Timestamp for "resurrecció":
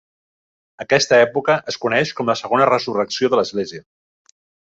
2.71-3.31